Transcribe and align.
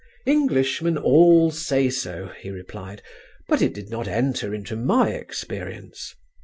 "Englishmen 0.25 0.97
all 0.97 1.51
say 1.51 1.87
so," 1.87 2.31
he 2.39 2.49
replied, 2.49 3.03
"but 3.47 3.61
it 3.61 3.71
did 3.71 3.91
not 3.91 4.07
enter 4.07 4.51
into 4.51 4.75
my 4.75 5.09
experience. 5.11 6.15